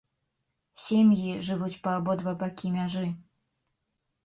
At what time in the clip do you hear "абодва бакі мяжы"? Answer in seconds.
1.99-3.07